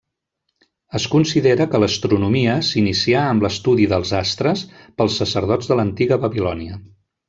[0.99, 6.85] Es considera que l'astronomia s'inicià amb l'estudi dels astres pels sacerdots de l'antiga Babilònia.